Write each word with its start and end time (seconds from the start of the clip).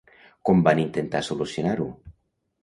Com 0.49 0.63
van 0.67 0.81
intentar 0.83 1.21
solucionar-ho? 1.27 1.87